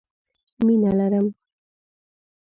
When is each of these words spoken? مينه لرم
مينه 0.65 0.91
لرم 0.97 1.33